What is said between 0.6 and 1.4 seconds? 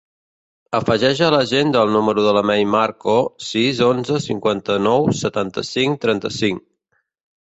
Afegeix a